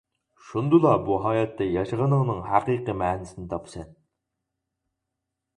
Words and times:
شۇندىلا 0.45 0.93
بۇ 1.09 1.17
ھاياتتا 1.25 1.67
ياشىغىنىڭنىڭ 1.75 2.41
ھەقىقىي 2.53 2.97
مەنىسىنى 3.05 3.47
تاپىسەن. 3.53 3.93